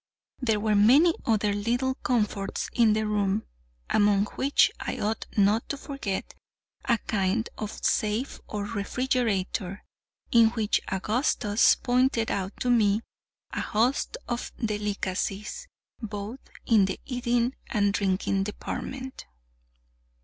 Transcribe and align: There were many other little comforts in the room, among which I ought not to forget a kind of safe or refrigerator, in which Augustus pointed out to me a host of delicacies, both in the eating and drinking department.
There 0.39 0.59
were 0.59 0.73
many 0.73 1.13
other 1.27 1.53
little 1.53 1.93
comforts 1.93 2.71
in 2.73 2.93
the 2.93 3.05
room, 3.05 3.43
among 3.91 4.25
which 4.33 4.71
I 4.79 4.97
ought 4.97 5.27
not 5.37 5.69
to 5.69 5.77
forget 5.77 6.33
a 6.85 6.97
kind 6.97 7.47
of 7.59 7.85
safe 7.85 8.39
or 8.47 8.65
refrigerator, 8.65 9.83
in 10.31 10.47
which 10.49 10.81
Augustus 10.87 11.75
pointed 11.75 12.31
out 12.31 12.53
to 12.61 12.71
me 12.71 13.01
a 13.51 13.61
host 13.61 14.17
of 14.27 14.51
delicacies, 14.57 15.67
both 16.01 16.39
in 16.65 16.85
the 16.85 16.99
eating 17.05 17.53
and 17.69 17.93
drinking 17.93 18.41
department. 18.45 19.27